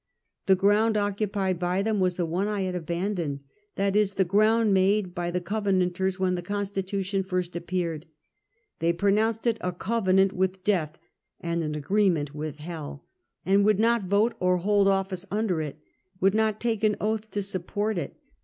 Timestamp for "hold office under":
14.57-15.61